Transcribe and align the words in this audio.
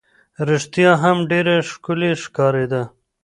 رښتیا 0.49 0.91
هم 1.03 1.17
ډېره 1.31 1.55
ښکلې 1.69 2.11
ښکارېده. 2.23 2.81